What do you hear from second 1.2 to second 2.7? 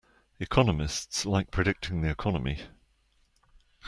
like predicting the Economy.